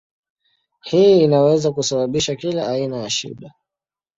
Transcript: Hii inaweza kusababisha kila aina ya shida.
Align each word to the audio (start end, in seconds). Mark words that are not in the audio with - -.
Hii 0.81 1.23
inaweza 1.23 1.71
kusababisha 1.71 2.35
kila 2.35 2.67
aina 2.67 2.97
ya 2.97 3.09
shida. 3.09 3.53